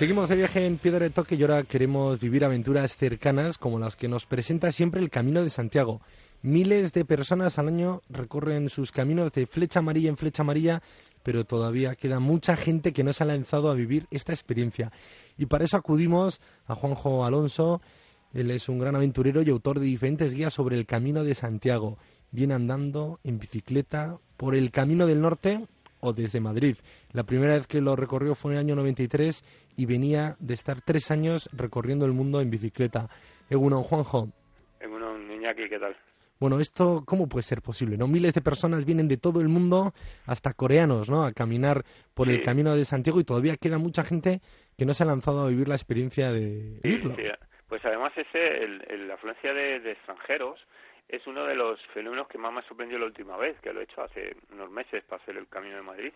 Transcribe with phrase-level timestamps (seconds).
[0.00, 3.96] Seguimos de viaje en Piedra de Toque y ahora queremos vivir aventuras cercanas como las
[3.96, 6.00] que nos presenta siempre el Camino de Santiago.
[6.42, 10.80] Miles de personas al año recorren sus caminos de flecha amarilla en flecha amarilla,
[11.22, 14.90] pero todavía queda mucha gente que no se ha lanzado a vivir esta experiencia.
[15.36, 17.82] Y para eso acudimos a Juanjo Alonso.
[18.32, 21.98] Él es un gran aventurero y autor de diferentes guías sobre el Camino de Santiago.
[22.30, 25.66] Viene andando en bicicleta por el Camino del Norte
[26.00, 26.76] o desde Madrid.
[27.12, 29.44] La primera vez que lo recorrió fue en el año 93
[29.76, 33.10] y venía de estar tres años recorriendo el mundo en bicicleta.
[33.50, 34.30] Egunon, Juanjo.
[34.80, 35.94] Egunon, Iñaki, ¿qué tal?
[36.40, 37.96] Bueno, esto, ¿cómo puede ser posible?
[37.98, 38.08] ¿no?
[38.08, 39.92] Miles de personas vienen de todo el mundo,
[40.26, 41.22] hasta coreanos, ¿no?
[41.24, 41.82] A caminar
[42.14, 44.40] por el camino de Santiago y todavía queda mucha gente
[44.78, 47.14] que no se ha lanzado a vivir la experiencia de Sí, vivirlo.
[47.14, 47.22] sí.
[47.68, 50.58] Pues además ese, el, el- la afluencia de, de extranjeros
[51.08, 53.80] es uno de los fenómenos que más me ha sorprendido la última vez, que lo
[53.80, 56.12] he hecho hace unos meses para hacer el Camino de Madrid.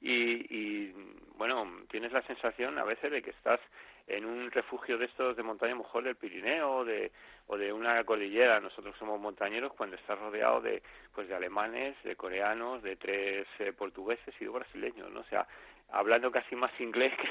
[0.00, 0.12] Y,
[0.54, 0.94] y,
[1.36, 3.60] bueno, tienes la sensación a veces de que estás
[4.06, 7.10] en un refugio de estos de montaña, mejor del Pirineo de,
[7.46, 8.60] o de una cordillera.
[8.60, 10.82] Nosotros somos montañeros cuando estás rodeado de,
[11.14, 15.20] pues, de alemanes, de coreanos, de tres eh, portugueses y dos brasileños, ¿no?
[15.20, 15.46] O sea,
[15.90, 17.28] hablando casi más inglés que,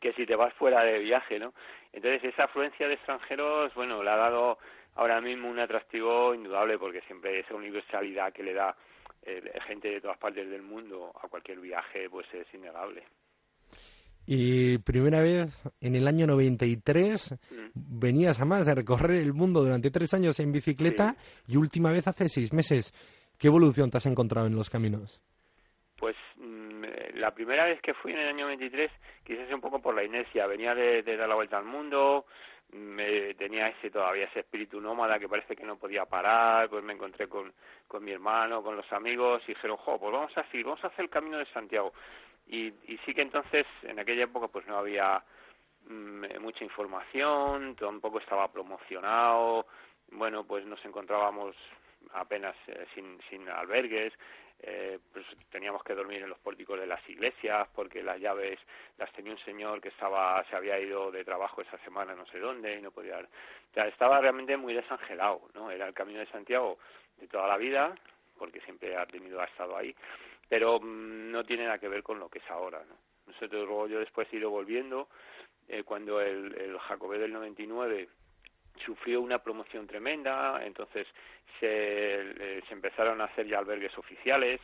[0.00, 1.54] que si te vas fuera de viaje, ¿no?
[1.92, 4.58] Entonces esa afluencia de extranjeros, bueno, le ha dado
[4.94, 8.76] ahora mismo un atractivo indudable porque siempre esa universalidad que le da
[9.24, 13.04] eh, gente de todas partes del mundo a cualquier viaje, pues es innegable.
[14.26, 17.70] Y primera vez en el año 93 Mm.
[17.74, 21.16] venías a más de recorrer el mundo durante tres años en bicicleta
[21.46, 22.92] y última vez hace seis meses.
[23.38, 25.20] ¿Qué evolución te has encontrado en los caminos?
[25.96, 28.90] Pues mm, eh, la primera vez que fui en el año 23,
[29.24, 32.26] quizás un poco por la inercia, venía de, de dar la vuelta al mundo,
[32.72, 36.94] me, tenía ese todavía ese espíritu nómada que parece que no podía parar, pues me
[36.94, 37.52] encontré con,
[37.86, 40.88] con mi hermano, con los amigos y dijeron, jo, pues vamos a seguir, vamos a
[40.88, 41.92] hacer el Camino de Santiago.
[42.52, 45.24] Y, y sí que entonces, en aquella época, pues no había
[45.88, 49.66] mm, eh, mucha información, tampoco estaba promocionado,
[50.10, 51.56] bueno, pues nos encontrábamos
[52.12, 54.12] apenas eh, sin, sin albergues,
[54.60, 58.60] eh, pues teníamos que dormir en los pórticos de las iglesias porque las llaves
[58.98, 62.38] las tenía un señor que estaba se había ido de trabajo esa semana no sé
[62.38, 66.26] dónde y no podía o sea, estaba realmente muy desangelado no era el camino de
[66.26, 66.78] Santiago
[67.16, 67.92] de toda la vida
[68.38, 69.92] porque siempre ha tenido ha estado ahí
[70.52, 72.96] pero mm, no tiene nada que ver con lo que es ahora no
[73.26, 75.08] nosotros luego yo después he ido volviendo
[75.66, 78.06] eh, cuando el, el Jacobé del 99
[78.84, 81.06] sufrió una promoción tremenda, entonces
[81.58, 84.60] se, eh, se empezaron a hacer ya albergues oficiales,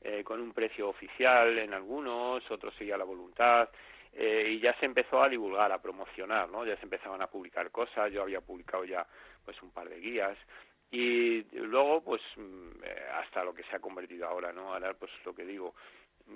[0.00, 3.68] eh, con un precio oficial en algunos, otros seguía la voluntad,
[4.12, 6.66] eh, y ya se empezó a divulgar, a promocionar, ¿no?
[6.66, 9.06] Ya se empezaban a publicar cosas, yo había publicado ya
[9.44, 10.36] pues un par de guías,
[10.92, 14.74] y luego pues mm, eh, hasta lo que se ha convertido ahora, ¿no?
[14.74, 15.74] Ahora pues lo que digo,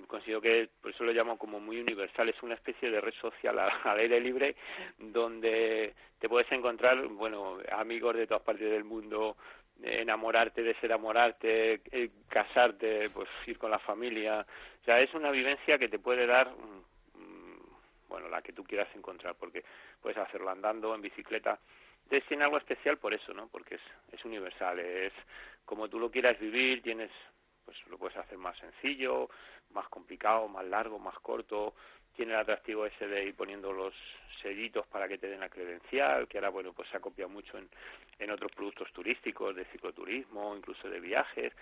[0.09, 3.59] considero que por eso lo llamo como muy universal es una especie de red social
[3.59, 4.57] al aire libre
[4.99, 9.37] donde te puedes encontrar bueno amigos de todas partes del mundo
[9.83, 14.45] eh, enamorarte desenamorarte eh, casarte pues ir con la familia
[14.81, 18.65] o sea es una vivencia que te puede dar mm, mm, bueno la que tú
[18.65, 19.65] quieras encontrar porque
[20.01, 21.59] puedes hacerlo andando en bicicleta
[22.07, 23.79] entonces tiene algo especial por eso no porque
[24.13, 25.13] es universal es
[25.65, 27.11] como tú lo quieras vivir tienes
[27.67, 29.29] pues lo puedes hacer más sencillo,
[29.71, 31.75] más complicado, más largo, más corto.
[32.15, 33.93] Tiene el atractivo ese de ir poniendo los
[34.41, 37.59] sellitos para que te den la credencial, que ahora bueno pues se ha copiado mucho
[37.59, 37.69] en,
[38.19, 41.53] en otros productos turísticos, de cicloturismo, incluso de viajes.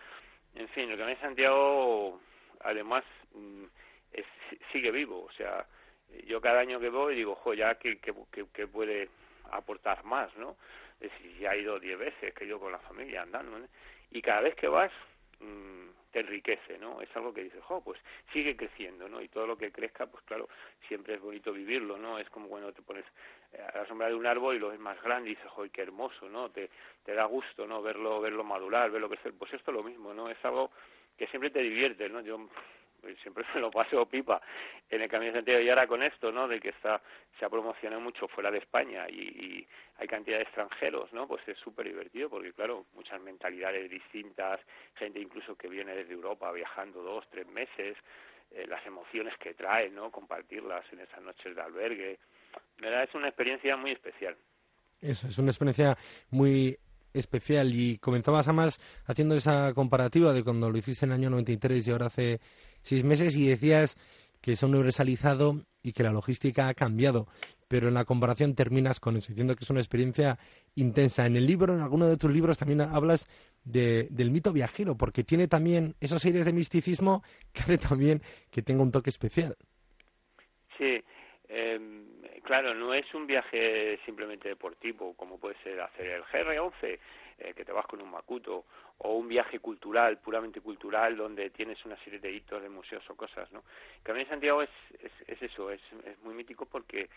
[0.55, 2.21] En fin, el Camino de Santiago
[2.61, 3.03] además
[3.33, 3.65] mm,
[4.13, 4.27] es,
[4.71, 5.67] sigue vivo, o sea,
[6.27, 9.09] yo cada año que voy digo, jo, ya que, que, que, que puede
[9.57, 10.57] aportar más, ¿no?
[11.01, 13.67] Es decir, ya he ido diez veces, que ido con la familia andando, ¿no?
[14.15, 14.93] y cada vez que vas
[15.41, 17.01] mm, te enriquece, ¿no?
[17.01, 18.01] Es algo que dices, jo, pues
[18.33, 19.21] sigue creciendo, ¿no?
[19.21, 20.49] Y todo lo que crezca, pues claro,
[20.87, 22.21] siempre es bonito vivirlo, ¿no?
[22.21, 23.05] Es como cuando te pones
[23.53, 25.65] eh, a la sombra de un árbol y lo ves más grande y dices, jo,
[25.73, 26.51] qué hermoso, ¿no?
[26.51, 26.71] Te,
[27.05, 27.83] te da gusto, ¿no?
[27.83, 29.35] Verlo, verlo madurar, verlo crecer.
[29.37, 30.31] Pues esto es lo mismo, ¿no?
[30.31, 30.71] Es algo
[31.19, 32.21] que siempre te divierte, ¿no?
[32.21, 32.49] Yo
[33.05, 34.41] pues siempre me lo paso pipa
[34.89, 36.49] en el Camino de Santiago y ahora con esto, ¿no?
[36.49, 37.03] De que está,
[37.39, 39.67] se ha promocionado mucho fuera de España y,
[39.97, 41.29] hay cantidad de extranjeros, ¿no?
[41.29, 44.59] Pues es súper divertido porque, claro, muchas mentalidades distintas,
[44.97, 47.97] gente incluso que viene desde Europa viajando dos, tres meses,
[48.51, 50.11] eh, las emociones que trae, ¿no?
[50.11, 52.19] Compartirlas en esas noches de albergue.
[52.81, 53.05] ¿verdad?
[53.05, 54.37] Es una experiencia muy especial.
[55.01, 55.97] Eso, es una experiencia
[56.31, 56.77] muy
[57.15, 61.87] especial y comenzabas además haciendo esa comparativa de cuando lo hiciste en el año 93
[61.87, 62.41] y ahora hace
[62.85, 63.97] seis meses y decías
[64.41, 67.27] que se ha universalizado y que la logística ha cambiado,
[67.67, 70.39] pero en la comparación terminas con eso, diciendo que es una experiencia
[70.77, 71.27] intensa.
[71.27, 73.27] En el libro, en alguno de tus libros también hablas
[73.65, 77.23] de, del mito viajero, porque tiene también esos aires de misticismo
[77.53, 78.21] que hace también
[78.51, 79.57] que tenga un toque especial.
[80.77, 81.03] Sí,
[81.49, 81.81] eh,
[82.45, 86.99] claro, no es un viaje simplemente deportivo, como puede ser hacer el GR11,
[87.39, 88.65] eh, que te vas con un macuto,
[88.99, 93.17] o un viaje cultural, puramente cultural, donde tienes una serie de hitos de museos o
[93.17, 93.65] cosas, ¿no?
[94.03, 94.71] Camino de Santiago es,
[95.01, 95.81] es, es eso, es,
[96.23, 97.09] muy mítico porque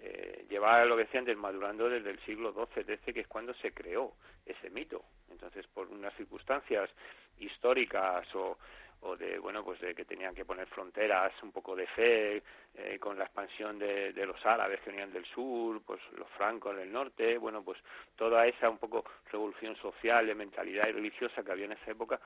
[0.00, 3.54] eh, lleva lo que decía antes, madurando desde el siglo XII, XIII, que es cuando
[3.54, 4.14] se creó
[4.46, 5.04] ese mito.
[5.30, 6.90] Entonces, por unas circunstancias
[7.38, 8.58] históricas o,
[9.04, 12.42] o de bueno pues de que tenían que poner fronteras un poco de fe
[12.74, 16.90] eh, con la expansión de, los árabes que venían del sur pues los francos del
[16.90, 17.78] norte bueno pues
[18.16, 22.18] toda esa un poco revolución social de mentalidad y religiosa que había en esa época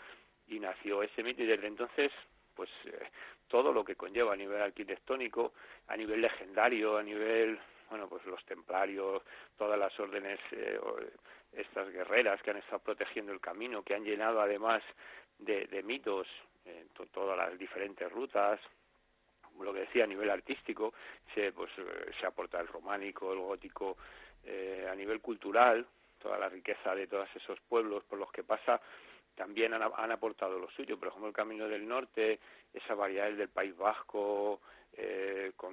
[0.46, 2.12] y nació ese mito y desde entonces
[2.54, 3.10] pues eh,
[3.48, 5.54] todo lo que conlleva a nivel arquitectónico
[5.88, 7.58] a nivel legendario a nivel
[7.90, 9.22] bueno pues los templarios
[9.56, 10.78] todas las órdenes eh,
[11.52, 14.80] estas guerreras que han estado protegiendo el camino que han llenado además
[15.38, 16.28] de, de mitos
[16.68, 18.60] eh, to, todas las diferentes rutas
[19.60, 20.94] lo que decía a nivel artístico
[21.34, 23.96] se pues eh, se aporta el románico el gótico
[24.44, 25.84] eh, a nivel cultural
[26.18, 28.80] toda la riqueza de todos esos pueblos por los que pasa
[29.38, 30.98] también han, han aportado lo suyo.
[30.98, 32.40] Por ejemplo el camino del norte
[32.74, 34.60] esas variedades del país vasco
[34.92, 35.72] eh, con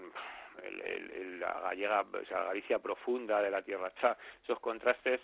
[0.63, 4.15] el, la gallega o sea, Galicia profunda de la tierra chá.
[4.43, 5.19] Esos contrastes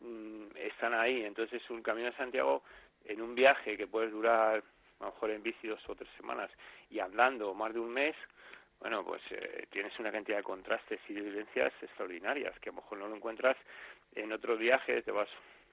[0.00, 1.24] mmm, están ahí.
[1.24, 2.62] Entonces un camino de Santiago
[3.04, 4.62] en un viaje que puede durar
[5.02, 6.50] a lo mejor en bici dos o tres semanas
[6.90, 8.14] y andando más de un mes,
[8.80, 12.82] bueno, pues eh, tienes una cantidad de contrastes y de vivencias extraordinarias que a lo
[12.82, 13.56] mejor no lo encuentras
[14.14, 15.28] en otro viaje, te vas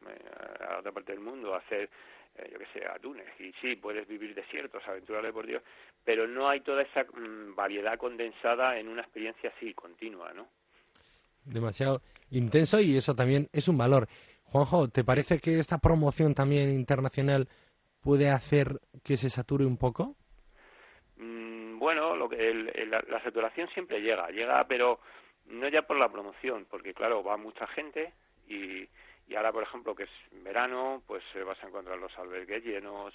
[0.07, 1.89] eh, a otra parte del mundo a hacer,
[2.37, 3.27] eh, yo qué sé, a Túnez.
[3.39, 5.63] Y sí, puedes vivir desiertos, aventuras deportivas,
[6.03, 10.47] pero no hay toda esa mmm, variedad condensada en una experiencia así, continua, ¿no?
[11.45, 14.07] Demasiado intenso y eso también es un valor.
[14.43, 17.47] Juanjo, ¿te parece que esta promoción también internacional
[18.01, 18.79] puede hacer
[19.09, 20.15] que se sature un poco?
[21.17, 24.99] Mm, bueno, lo que el, la, saturación siempre llega, llega, pero
[25.47, 28.13] no ya por la promoción, porque claro, va mucha gente
[28.47, 28.87] y,
[29.27, 30.11] y ahora, por ejemplo, que es
[30.43, 33.11] verano, pues vas a encontrar los albergues llenos,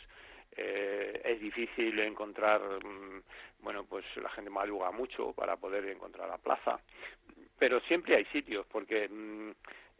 [0.56, 3.22] eh, es difícil encontrar, mmm,
[3.60, 6.80] bueno, pues la gente madruga mucho para poder encontrar la plaza,
[7.56, 9.50] pero siempre hay sitios, porque mmm,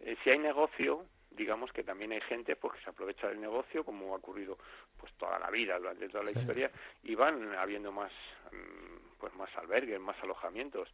[0.00, 1.06] eh, si hay negocio,
[1.37, 4.59] digamos que también hay gente pues que se aprovecha del negocio como ha ocurrido
[4.99, 6.39] pues toda la vida durante toda la sí.
[6.39, 6.71] historia
[7.03, 8.13] y van habiendo más
[8.53, 10.89] mm, pues más albergues más alojamientos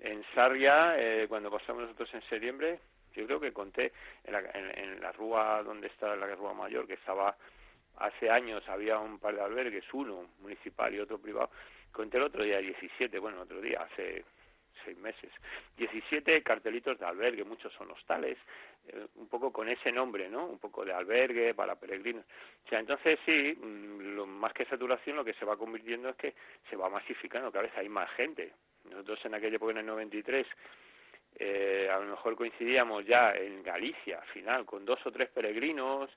[0.00, 2.80] en Sarria eh, cuando pasamos nosotros en septiembre
[3.14, 3.92] yo creo que conté
[4.24, 7.36] en la, en, en la rúa donde está la rúa mayor que estaba
[7.98, 11.50] hace años había un par de albergues uno municipal y otro privado
[11.92, 14.24] conté el otro día 17 bueno otro día hace
[14.86, 15.30] seis meses.
[15.76, 18.38] 17 cartelitos de albergue, muchos son hostales,
[18.88, 20.46] eh, un poco con ese nombre, ¿no?
[20.46, 22.24] Un poco de albergue para peregrinos.
[22.64, 26.16] O sea, entonces sí, mm, lo, más que saturación, lo que se va convirtiendo es
[26.16, 26.34] que
[26.70, 28.52] se va masificando, cada vez hay más gente.
[28.84, 30.46] Nosotros en aquella época, en el 93,
[31.38, 36.08] eh, a lo mejor coincidíamos ya en Galicia, al final, con dos o tres peregrinos,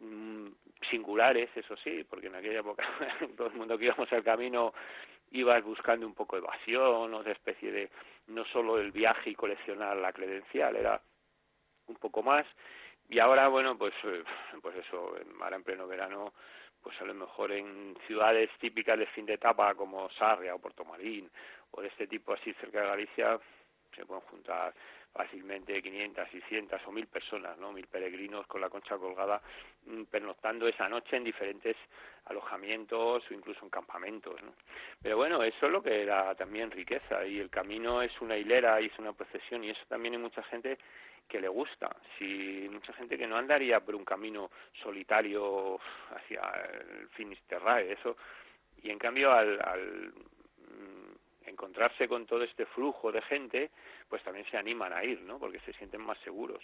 [0.00, 0.48] mmm,
[0.90, 2.84] singulares, eso sí, porque en aquella época
[3.36, 4.72] todo el mundo que íbamos al camino
[5.32, 7.90] ibas buscando un poco evasión, otra especie de
[8.28, 11.00] no solo el viaje y coleccionar la credencial, era
[11.86, 12.46] un poco más.
[13.08, 14.22] Y ahora, bueno, pues, eh,
[14.60, 16.32] pues eso, ahora en pleno verano,
[16.82, 20.84] pues a lo mejor en ciudades típicas de fin de etapa como Sarria o Puerto
[20.84, 21.30] Marín
[21.70, 23.40] o de este tipo así cerca de Galicia,
[23.94, 24.74] se pueden juntar
[25.12, 27.72] fácilmente 500, 600 o 1000 personas, ¿no?
[27.72, 29.42] 1000 peregrinos con la concha colgada
[29.86, 31.76] mm, pernoctando esa noche en diferentes
[32.26, 34.54] alojamientos o incluso en campamentos, ¿no?
[35.02, 38.80] Pero bueno, eso es lo que da también riqueza y el camino es una hilera
[38.80, 40.78] y es una procesión y eso también hay mucha gente
[41.28, 41.94] que le gusta.
[42.18, 44.50] Si mucha gente que no andaría por un camino
[44.82, 45.78] solitario
[46.14, 46.40] hacia
[46.90, 48.16] el Finisterrae, eso.
[48.82, 50.12] Y en cambio al, al
[51.52, 53.70] encontrarse con todo este flujo de gente,
[54.08, 55.38] pues también se animan a ir, ¿no?
[55.38, 56.62] Porque se sienten más seguros.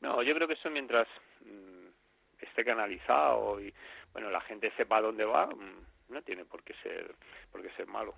[0.00, 1.08] No, yo creo que eso mientras
[1.44, 3.72] mm, esté canalizado y
[4.12, 7.14] bueno la gente sepa dónde va, mm, no tiene por qué ser
[7.50, 8.14] por qué ser malo.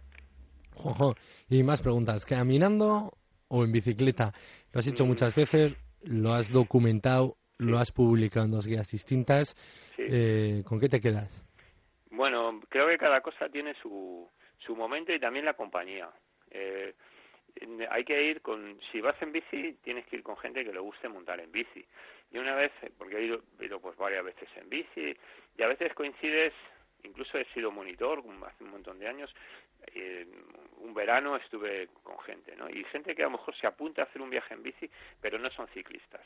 [0.76, 1.14] Ojo.
[1.48, 2.24] Y más preguntas.
[2.26, 3.12] ¿Caminando
[3.48, 4.32] o en bicicleta?
[4.72, 5.08] Lo has hecho Mm.
[5.08, 9.56] muchas veces, lo has documentado, lo has publicado en dos guías distintas.
[9.96, 10.02] Sí.
[10.08, 11.44] Eh, ¿Con qué te quedas?
[12.10, 14.28] Bueno, creo que cada cosa tiene su,
[14.60, 16.08] su momento y también la compañía.
[16.50, 16.94] Eh,
[17.90, 20.78] hay que ir con, si vas en bici, tienes que ir con gente que le
[20.78, 21.84] guste montar en bici.
[22.30, 25.16] Y una vez, porque he ido, he ido pues varias veces en bici,
[25.56, 26.52] y a veces coincides,
[27.02, 29.34] incluso he sido monitor hace un montón de años,
[29.94, 30.26] eh,
[30.78, 32.68] un verano estuve con gente, ¿no?
[32.70, 34.88] Y gente que a lo mejor se apunta a hacer un viaje en bici,
[35.20, 36.24] pero no son ciclistas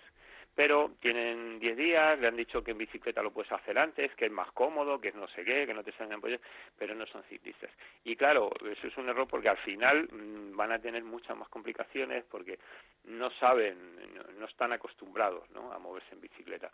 [0.54, 4.26] pero tienen 10 días, le han dicho que en bicicleta lo puedes hacer antes, que
[4.26, 6.40] es más cómodo, que no sé qué, que no te salen apoyos,
[6.78, 7.70] pero no son ciclistas.
[8.04, 11.48] Y claro, eso es un error porque al final mm, van a tener muchas más
[11.48, 12.58] complicaciones porque
[13.04, 13.76] no saben,
[14.14, 15.72] no, no están acostumbrados ¿no?
[15.72, 16.70] a moverse en bicicleta.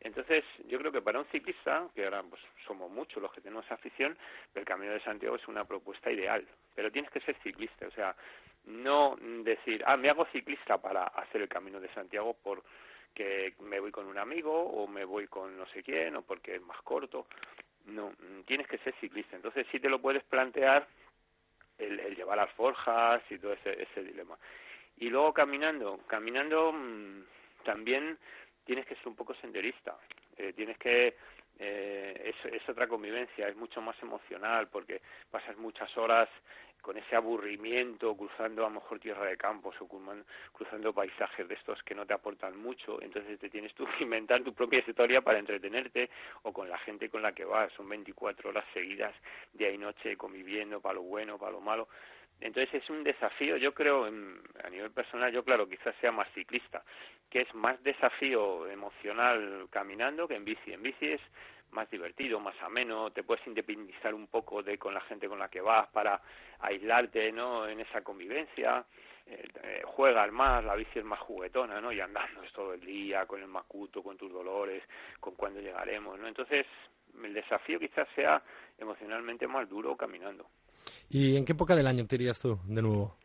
[0.00, 3.70] Entonces, yo creo que para un ciclista, que ahora pues, somos muchos los que tenemos
[3.70, 4.16] afición,
[4.54, 8.14] el Camino de Santiago es una propuesta ideal, pero tienes que ser ciclista, o sea,
[8.64, 12.62] no decir, ah, me hago ciclista para hacer el Camino de Santiago por
[13.12, 16.56] que me voy con un amigo o me voy con no sé quién o porque
[16.56, 17.26] es más corto.
[17.86, 19.36] No, mm, tienes que ser ciclista.
[19.36, 20.86] Entonces sí te lo puedes plantear
[21.78, 24.36] el, el llevar las forjas y todo ese, ese dilema.
[24.98, 27.22] Y luego caminando, caminando mm,
[27.64, 28.18] también
[28.64, 29.96] tienes que ser un poco senderista.
[30.36, 31.16] Eh, tienes que
[31.58, 35.00] eh, es, es otra convivencia, es mucho más emocional porque
[35.30, 36.28] pasas muchas horas
[36.82, 39.88] con ese aburrimiento cruzando a lo mejor tierra de campos o
[40.52, 44.42] cruzando, paisajes de estos que no te aportan mucho, entonces te tienes tú que inventar
[44.42, 46.10] tu propia historia para entretenerte
[46.42, 49.14] o con la gente con la que vas, son 24 horas seguidas
[49.52, 51.88] día y noche conviviendo para lo bueno, para lo malo.
[52.40, 56.82] Entonces es un desafío, yo creo, a nivel personal, yo claro, quizás sea más ciclista,
[57.30, 60.72] que es más desafío emocional caminando que en bici.
[60.72, 61.20] En bici es
[61.72, 65.48] más divertido, más ameno, te puedes independizar un poco de con la gente con la
[65.48, 66.20] que vas para
[66.60, 67.66] aislarte, ¿no?
[67.66, 68.84] En esa convivencia,
[69.26, 71.92] eh, eh, juegas más, la bici es más juguetona, ¿no?
[71.92, 74.82] Y andando todo el día con el macuto, con tus dolores,
[75.20, 76.28] con cuándo llegaremos, ¿no?
[76.28, 76.66] Entonces
[77.22, 78.42] el desafío quizás sea
[78.78, 80.46] emocionalmente más duro caminando.
[81.08, 83.16] ¿Y en qué época del año te irías tú de nuevo?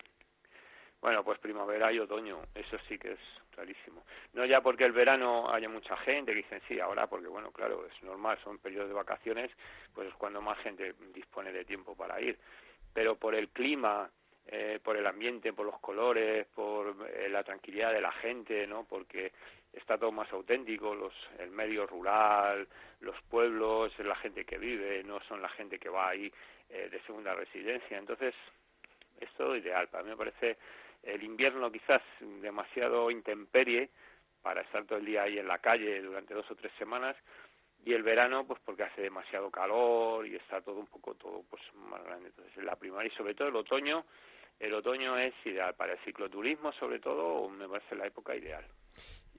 [1.02, 3.20] Bueno, pues primavera y otoño, eso sí que es
[3.52, 4.04] clarísimo.
[4.34, 7.86] No ya porque el verano haya mucha gente que dicen sí, ahora porque bueno, claro,
[7.86, 9.52] es normal, son periodos de vacaciones,
[9.94, 12.38] pues es cuando más gente dispone de tiempo para ir.
[12.94, 14.10] Pero por el clima,
[14.48, 18.86] eh, por el ambiente, por los colores, por eh, la tranquilidad de la gente, ¿no?
[18.86, 19.34] Porque
[19.74, 22.68] está todo más auténtico, los, el medio rural,
[23.02, 26.32] los pueblos, la gente que vive, no son la gente que va ahí
[26.70, 27.98] eh, de segunda residencia.
[27.98, 28.34] Entonces,
[29.20, 29.90] es todo ideal.
[29.90, 30.58] Para mí me parece
[31.04, 32.02] el invierno quizás
[32.42, 33.90] demasiado intemperie
[34.42, 37.16] para estar todo el día ahí en la calle durante dos o tres semanas
[37.86, 41.62] y el verano pues porque hace demasiado calor y está todo un poco todo pues
[41.76, 42.30] más grande.
[42.30, 44.06] Entonces la primavera y sobre todo el otoño,
[44.60, 48.66] el otoño es ideal para el cicloturismo sobre todo, me parece la época ideal.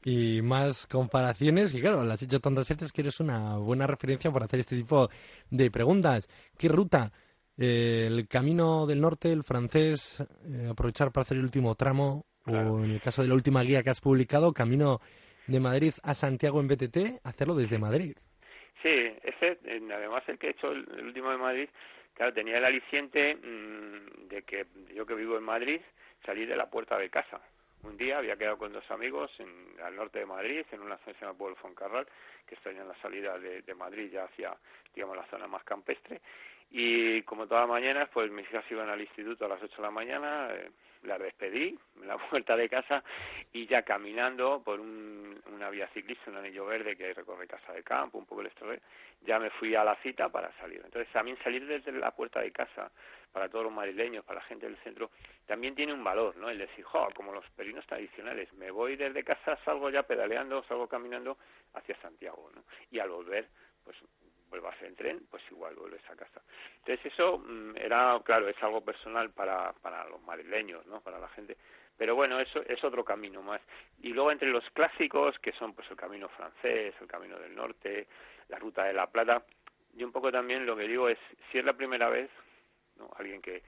[0.05, 4.31] Y más comparaciones, que claro, lo has hecho tantas veces que eres una buena referencia
[4.31, 5.09] para hacer este tipo
[5.51, 6.29] de preguntas.
[6.57, 7.13] ¿Qué ruta?
[7.59, 12.25] Eh, ¿El camino del norte, el francés, eh, aprovechar para hacer el último tramo?
[12.45, 12.75] Claro.
[12.75, 15.01] O en el caso de la última guía que has publicado, camino
[15.49, 18.17] de Madrid a Santiago en BTT, hacerlo desde Madrid.
[18.83, 19.59] Sí, ese,
[19.93, 21.69] además el que he hecho el, el último de Madrid,
[22.15, 25.81] claro, tenía el aliciente mm, de que yo que vivo en Madrid
[26.25, 27.41] salí de la puerta de casa.
[27.83, 31.13] Un día había quedado con dos amigos en, al norte de Madrid, en una zona
[31.13, 32.07] que se llama Pueblo Foncarral,
[32.47, 34.57] que está en la salida de, de Madrid, ya hacia,
[34.95, 36.21] digamos, la zona más campestre.
[36.71, 39.83] Y como todas las mañanas, pues mis hijas iban al instituto a las 8 de
[39.83, 40.71] la mañana, eh,
[41.05, 43.03] las despedí en la puerta de casa
[43.53, 47.83] y ya caminando por un- una vía ciclista, un anillo verde que recorre casa de
[47.83, 48.81] campo, un poco el Estoril,
[49.23, 50.83] ya me fui a la cita para salir.
[50.85, 52.91] Entonces también salir desde la puerta de casa
[53.33, 55.11] para todos los madrileños, para la gente del centro,
[55.47, 56.51] también tiene un valor, ¿no?
[56.51, 60.87] El decir, jo, como los perinos tradicionales, me voy desde casa, salgo ya pedaleando, salgo
[60.89, 61.39] caminando
[61.75, 62.65] hacia Santiago, ¿no?
[62.91, 63.49] Y al volver,
[63.85, 63.97] pues
[64.49, 66.43] vuelvas en tren, pues igual vuelves a casa.
[66.79, 71.01] Entonces eso mm, era, claro, es algo personal para, para los madrileños, ¿no?
[71.01, 71.57] Para la gente.
[71.97, 73.61] Pero bueno, eso es otro camino más.
[74.03, 78.07] Y luego entre los clásicos, que son pues el camino francés, el camino del norte,
[78.49, 79.43] la ruta de la plata,
[79.95, 81.19] yo un poco también lo que digo es,
[81.51, 82.31] si es la primera vez,
[82.97, 83.11] ¿no?
[83.17, 83.63] Alguien que,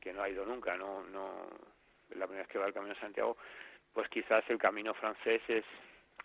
[0.00, 1.48] que no ha ido nunca, no, no,
[2.10, 3.36] la primera vez que va al Camino de Santiago,
[3.92, 5.64] pues quizás el camino francés es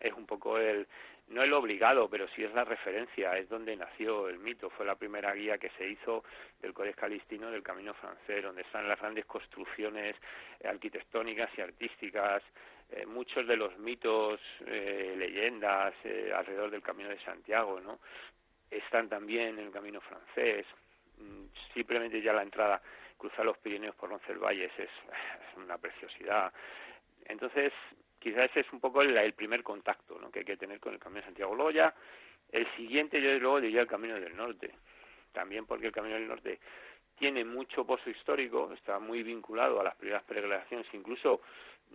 [0.01, 0.87] es un poco el
[1.31, 4.95] no el obligado, pero sí es la referencia, es donde nació el mito, fue la
[4.95, 6.23] primera guía que se hizo
[6.61, 10.15] del Codex Calistino del Camino Francés, donde están las grandes construcciones
[10.63, 12.43] arquitectónicas y artísticas,
[12.91, 17.99] eh, muchos de los mitos, eh, leyendas eh, alrededor del Camino de Santiago, ¿no?
[18.69, 20.65] Están también en el Camino Francés.
[21.17, 22.81] Mm, simplemente ya la entrada,
[23.17, 26.51] cruzar los Pirineos por Roncesvalles es, es una preciosidad.
[27.25, 27.71] Entonces,
[28.21, 30.31] quizás ese es un poco el, primer contacto ¿no?
[30.31, 31.93] que hay que tener con el Camino de Santiago Loya.
[32.51, 34.71] El siguiente, yo luego diría el Camino del Norte,
[35.31, 36.59] también porque el Camino del Norte
[37.17, 41.41] tiene mucho pozo histórico, está muy vinculado a las primeras peregrinaciones, incluso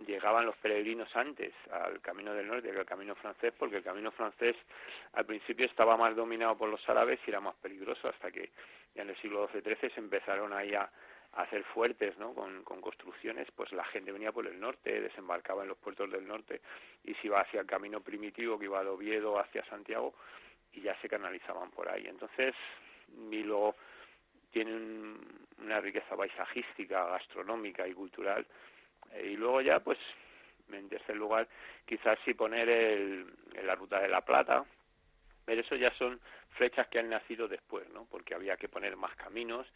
[0.05, 4.11] llegaban los peregrinos antes al Camino del Norte que al Camino francés, porque el Camino
[4.11, 4.55] francés
[5.13, 8.51] al principio estaba más dominado por los árabes y era más peligroso hasta que
[8.95, 10.89] ya en el siglo XII-XIII se empezaron ahí a,
[11.37, 12.33] a hacer fuertes ¿no?
[12.33, 16.27] Con, con, construcciones, pues la gente venía por el norte, desembarcaba en los puertos del
[16.27, 16.61] norte
[17.03, 20.13] y se iba hacia el camino primitivo que iba de Oviedo hacia Santiago
[20.73, 22.05] y ya se canalizaban por ahí.
[22.07, 22.55] Entonces,
[23.15, 23.75] Milo
[24.51, 28.45] tiene un, una riqueza paisajística, gastronómica y cultural.
[29.13, 29.97] Eh, y luego ya, pues,
[30.71, 31.47] en tercer lugar,
[31.85, 33.27] quizás sí poner el,
[33.63, 34.65] la ruta de la Plata,
[35.45, 36.19] pero eso ya son
[36.51, 38.05] flechas que han nacido después, ¿no?
[38.05, 39.67] Porque había que poner más caminos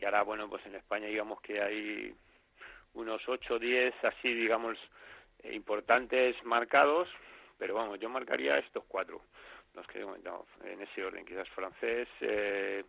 [0.00, 2.14] y ahora, bueno, pues en España digamos que hay
[2.94, 4.78] unos 8 o 10 así, digamos,
[5.42, 7.08] eh, importantes marcados,
[7.58, 9.20] pero vamos, yo marcaría estos cuatro,
[9.74, 12.84] los que en ese orden, quizás francés, eh,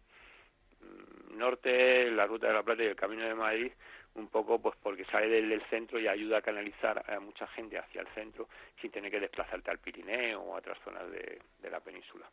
[1.31, 3.71] norte, la Ruta de la Plata y el Camino de Madrid,
[4.15, 8.01] un poco pues porque sale del, centro y ayuda a canalizar a mucha gente hacia
[8.01, 8.47] el centro
[8.81, 12.29] sin tener que desplazarte al Pirineo o a otras zonas de la península.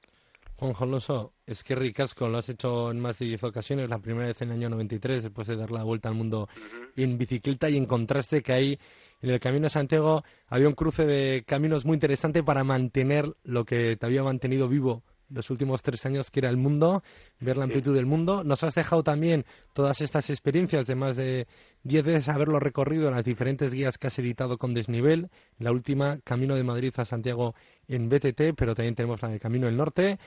[0.56, 4.28] Juanjo Alonso, es que ricasco, lo has hecho en más de 10 ocasiones, la primera
[4.28, 7.02] vez en el año 93, después de dar la vuelta al mundo uh -huh.
[7.02, 8.78] en bicicleta y en contraste que hay
[9.22, 13.64] en el Camino de Santiago había un cruce de caminos muy interesante para mantener lo
[13.64, 17.02] que te había mantenido vivo los últimos tres años, que era el mundo,
[17.40, 17.96] ver la amplitud sí.
[17.96, 18.44] del mundo.
[18.44, 21.46] Nos has dejado también todas estas experiencias de más de
[21.82, 25.28] diez veces haberlo recorrido en las diferentes guías que has editado con desnivel.
[25.58, 27.54] La última, Camino de Madrid a Santiago
[27.88, 30.18] en BTT, pero también tenemos la de Camino del Norte,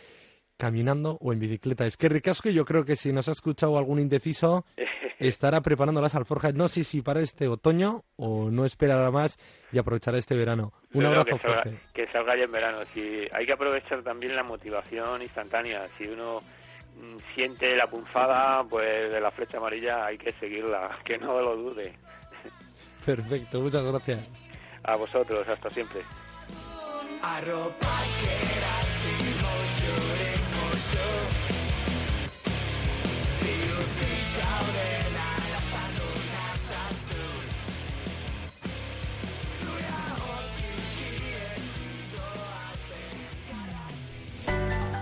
[0.57, 1.85] caminando o en bicicleta.
[1.85, 4.65] Es que ricasco y yo creo que si nos ha escuchado algún indeciso,
[5.19, 9.37] estará preparando las alforjas, no sé si para este otoño o no esperará más
[9.71, 10.73] y aprovechará este verano.
[10.93, 11.81] Un Pero abrazo que salga, fuerte.
[11.93, 12.79] Que salga ya en verano.
[12.93, 15.87] Si hay que aprovechar también la motivación instantánea.
[15.97, 16.39] Si uno
[16.95, 21.55] mm, siente la punzada pues de la flecha amarilla, hay que seguirla, que no lo
[21.55, 21.93] dude.
[23.05, 24.27] Perfecto, muchas gracias.
[24.83, 26.01] A vosotros, hasta siempre.